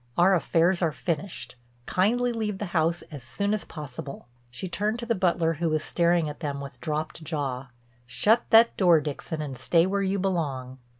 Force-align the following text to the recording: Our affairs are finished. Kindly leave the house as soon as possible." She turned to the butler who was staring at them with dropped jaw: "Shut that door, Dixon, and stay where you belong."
Our 0.17 0.33
affairs 0.33 0.81
are 0.81 0.91
finished. 0.91 1.57
Kindly 1.85 2.31
leave 2.31 2.57
the 2.57 2.65
house 2.73 3.03
as 3.11 3.21
soon 3.21 3.53
as 3.53 3.63
possible." 3.63 4.27
She 4.49 4.67
turned 4.67 4.97
to 4.97 5.05
the 5.05 5.13
butler 5.13 5.53
who 5.53 5.69
was 5.69 5.83
staring 5.83 6.27
at 6.27 6.39
them 6.39 6.59
with 6.59 6.81
dropped 6.81 7.23
jaw: 7.23 7.69
"Shut 8.07 8.41
that 8.49 8.75
door, 8.77 8.99
Dixon, 8.99 9.43
and 9.43 9.55
stay 9.55 9.85
where 9.85 10.01
you 10.01 10.17
belong." 10.17 10.79